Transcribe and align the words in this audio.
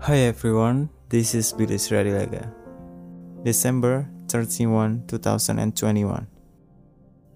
Hi 0.00 0.18
everyone, 0.18 0.90
this 1.08 1.34
is 1.34 1.52
Billy 1.52 1.74
Sradilaga. 1.74 2.54
December 3.42 4.08
31, 4.28 5.02
2021. 5.08 6.26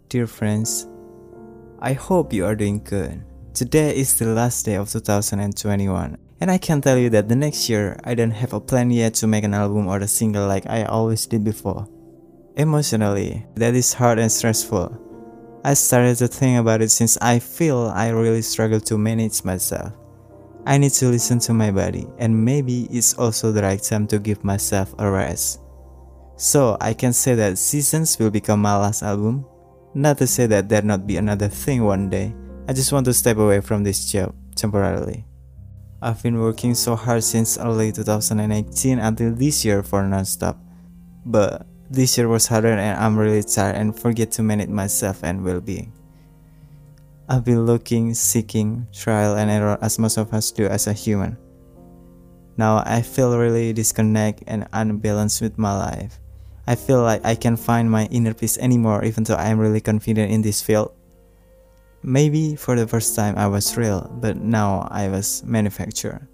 Dear 0.08 0.26
friends, 0.28 0.86
I 1.80 1.92
hope 1.92 2.32
you 2.32 2.46
are 2.46 2.54
doing 2.54 2.78
good. 2.84 3.24
Today 3.52 3.96
is 3.96 4.16
the 4.16 4.26
last 4.26 4.64
day 4.64 4.76
of 4.76 4.88
2021, 4.88 6.16
and 6.40 6.50
I 6.50 6.56
can 6.56 6.80
tell 6.80 6.96
you 6.96 7.10
that 7.10 7.28
the 7.28 7.34
next 7.34 7.68
year 7.68 7.98
I 8.04 8.14
don't 8.14 8.30
have 8.30 8.52
a 8.52 8.60
plan 8.60 8.92
yet 8.92 9.14
to 9.14 9.26
make 9.26 9.42
an 9.42 9.54
album 9.54 9.88
or 9.88 9.98
a 9.98 10.08
single 10.08 10.46
like 10.46 10.66
I 10.66 10.84
always 10.84 11.26
did 11.26 11.42
before. 11.42 11.88
Emotionally, 12.56 13.44
that 13.56 13.74
is 13.74 13.92
hard 13.92 14.20
and 14.20 14.30
stressful. 14.30 15.60
I 15.64 15.74
started 15.74 16.16
to 16.18 16.28
think 16.28 16.60
about 16.60 16.80
it 16.80 16.90
since 16.90 17.18
I 17.20 17.40
feel 17.40 17.92
I 17.92 18.10
really 18.10 18.42
struggle 18.42 18.80
to 18.80 18.96
manage 18.96 19.44
myself. 19.44 19.92
I 20.64 20.78
need 20.78 20.92
to 20.92 21.08
listen 21.08 21.38
to 21.40 21.52
my 21.52 21.70
body, 21.70 22.06
and 22.18 22.44
maybe 22.44 22.86
it's 22.90 23.14
also 23.14 23.50
the 23.50 23.62
right 23.62 23.82
time 23.82 24.06
to 24.08 24.18
give 24.18 24.44
myself 24.44 24.94
a 24.98 25.10
rest. 25.10 25.60
So 26.36 26.76
I 26.80 26.94
can 26.94 27.12
say 27.12 27.34
that 27.34 27.58
Seasons 27.58 28.18
will 28.18 28.30
become 28.30 28.62
my 28.62 28.76
last 28.76 29.02
album. 29.02 29.44
Not 29.94 30.18
to 30.18 30.26
say 30.26 30.46
that 30.46 30.68
there 30.68 30.82
not 30.82 31.06
be 31.06 31.16
another 31.16 31.48
thing 31.48 31.84
one 31.84 32.08
day. 32.08 32.34
I 32.68 32.72
just 32.72 32.92
want 32.92 33.06
to 33.06 33.14
step 33.14 33.36
away 33.38 33.60
from 33.60 33.82
this 33.82 34.10
job 34.10 34.34
temporarily. 34.54 35.24
I've 36.00 36.22
been 36.22 36.38
working 36.38 36.74
so 36.74 36.96
hard 36.96 37.22
since 37.22 37.58
early 37.58 37.92
2018 37.92 38.98
until 38.98 39.34
this 39.34 39.64
year 39.64 39.82
for 39.82 40.02
non-stop. 40.02 40.58
But 41.26 41.66
this 41.90 42.16
year 42.16 42.26
was 42.26 42.46
harder 42.46 42.72
and 42.72 42.98
I'm 42.98 43.16
really 43.16 43.42
tired 43.42 43.76
and 43.76 43.96
forget 43.96 44.32
to 44.32 44.42
manage 44.42 44.68
myself 44.68 45.22
and 45.22 45.44
well-being. 45.44 45.92
I've 47.32 47.46
been 47.46 47.64
looking, 47.64 48.12
seeking, 48.12 48.86
trial 48.92 49.38
and 49.38 49.50
error 49.50 49.78
as 49.80 49.98
most 49.98 50.18
of 50.18 50.34
us 50.34 50.52
do 50.52 50.66
as 50.66 50.86
a 50.86 50.92
human. 50.92 51.38
Now 52.58 52.84
I 52.84 53.00
feel 53.00 53.38
really 53.38 53.72
disconnected 53.72 54.46
and 54.46 54.68
unbalanced 54.74 55.40
with 55.40 55.56
my 55.56 55.72
life. 55.72 56.20
I 56.66 56.74
feel 56.74 57.00
like 57.00 57.24
I 57.24 57.34
can't 57.34 57.58
find 57.58 57.90
my 57.90 58.04
inner 58.12 58.34
peace 58.34 58.58
anymore 58.58 59.02
even 59.06 59.24
though 59.24 59.40
I 59.40 59.48
am 59.48 59.58
really 59.58 59.80
confident 59.80 60.30
in 60.30 60.42
this 60.42 60.60
field. 60.60 60.92
Maybe 62.02 62.54
for 62.54 62.76
the 62.76 62.86
first 62.86 63.16
time 63.16 63.38
I 63.38 63.46
was 63.46 63.78
real, 63.78 64.12
but 64.20 64.36
now 64.36 64.86
I 64.90 65.08
was 65.08 65.42
manufactured. 65.42 66.28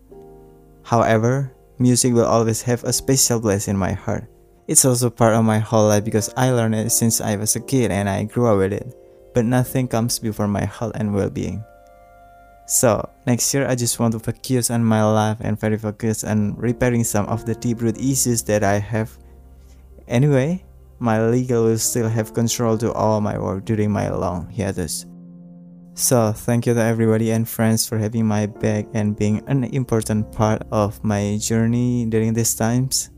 However, 0.83 1.55
music 1.79 2.13
will 2.13 2.27
always 2.27 2.61
have 2.63 2.83
a 2.83 2.93
special 2.93 3.41
place 3.41 3.69
in 3.69 3.77
my 3.77 3.93
heart. 3.93 4.27
It's 4.67 4.85
also 4.85 5.11
part 5.11 5.35
of 5.35 5.45
my 5.45 5.61
whole 5.61 5.87
life 5.87 6.05
because 6.05 6.35
I 6.37 6.51
learned 6.51 6.75
it 6.75 6.91
since 6.91 7.21
I 7.21 7.37
was 7.37 7.55
a 7.55 7.61
kid 7.61 7.93
and 7.93 8.09
I 8.09 8.25
grew 8.25 8.49
up 8.49 8.59
with 8.59 8.73
it 8.73 9.08
but 9.39 9.45
nothing 9.45 9.87
comes 9.87 10.19
before 10.19 10.49
my 10.49 10.65
health 10.65 10.91
and 10.97 11.15
well-being. 11.15 11.63
So, 12.67 13.09
next 13.25 13.55
year 13.55 13.69
I 13.69 13.77
just 13.77 14.01
want 14.01 14.15
to 14.15 14.19
focus 14.19 14.69
on 14.69 14.83
my 14.83 15.05
life 15.05 15.39
and 15.43 15.55
very 15.55 15.79
focus 15.79 16.25
on 16.25 16.57
repairing 16.57 17.05
some 17.05 17.27
of 17.27 17.47
the 17.47 17.55
deep-root 17.55 17.99
issues 17.99 18.43
that 18.51 18.65
I 18.65 18.81
have. 18.81 19.17
Anyway, 20.09 20.65
my 20.99 21.25
legal 21.25 21.67
will 21.67 21.79
still 21.79 22.09
have 22.09 22.35
control 22.35 22.77
to 22.79 22.93
all 22.95 23.21
my 23.21 23.39
work 23.39 23.65
during 23.65 23.93
my 23.93 24.11
long 24.11 24.51
hiatus. 24.51 25.07
So, 25.95 26.33
thank 26.33 26.67
you 26.67 26.75
to 26.75 26.83
everybody 26.83 27.31
and 27.31 27.49
friends 27.49 27.87
for 27.87 27.97
having 27.97 28.27
my 28.27 28.47
back 28.47 28.89
and 28.93 29.17
being 29.17 29.47
an 29.47 29.71
important 29.71 30.33
part 30.33 30.67
of 30.73 30.99
my 31.05 31.39
journey 31.41 32.07
during 32.07 32.35
these 32.35 32.57
times. 32.57 33.11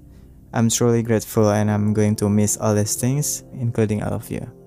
I'm 0.53 0.69
truly 0.69 1.03
grateful 1.03 1.49
and 1.49 1.71
I'm 1.71 1.95
going 1.95 2.15
to 2.17 2.29
miss 2.29 2.59
all 2.59 2.75
these 2.75 2.95
things, 2.95 3.43
including 3.55 4.03
all 4.03 4.13
of 4.13 4.31
you. 4.31 4.60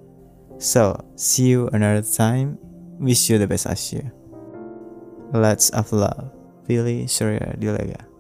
So, 0.63 0.95
see 1.19 1.51
you 1.51 1.67
another 1.75 2.07
time. 2.07 2.57
Wish 2.95 3.29
you 3.29 3.37
the 3.37 3.47
best 3.47 3.67
as 3.67 3.91
you. 3.91 4.09
Lots 5.33 5.69
of 5.71 5.91
love. 5.91 6.31
Billy 6.65 7.05
Surya 7.05 7.59
Dilega. 7.59 8.12